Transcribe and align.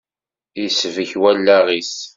Isbek 0.65 1.11
wallaɣ-is. 1.21 1.95